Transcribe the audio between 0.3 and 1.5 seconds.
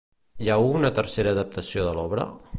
Hi ha una tercera